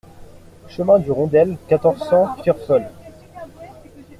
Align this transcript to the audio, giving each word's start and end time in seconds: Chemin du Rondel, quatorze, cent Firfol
Chemin 0.67 0.97
du 0.97 1.11
Rondel, 1.11 1.59
quatorze, 1.67 1.99
cent 2.09 2.35
Firfol 2.37 2.89